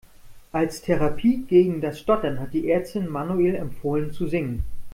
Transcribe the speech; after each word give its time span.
Als 0.51 0.81
Therapie 0.81 1.43
gegen 1.43 1.79
das 1.79 1.99
Stottern 1.99 2.39
hat 2.39 2.53
die 2.55 2.71
Ärztin 2.71 3.07
Manuel 3.07 3.53
empfohlen 3.53 4.11
zu 4.11 4.25
singen. 4.25 4.63